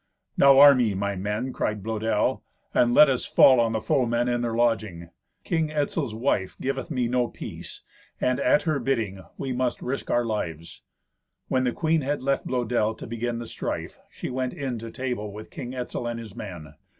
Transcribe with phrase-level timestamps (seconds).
[0.35, 2.41] "Now arm ye, my men," cried Blœdel,
[2.73, 5.11] "and let us fall on the foemen in their lodging.
[5.43, 7.83] King Etzel's wife giveth me no peace,
[8.19, 10.81] and at her bidding we must risk our lives."
[11.49, 15.31] When the queen had left Blœdel to begin the strife, she went in to table
[15.31, 16.73] with King Etzel and his men.